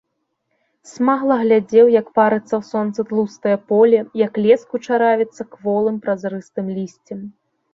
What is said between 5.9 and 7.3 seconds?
празрыстым лісцем.